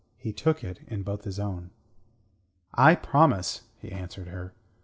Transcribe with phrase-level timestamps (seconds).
[0.17, 1.69] He took it in both his own.
[2.73, 4.51] "I promise," he answered her.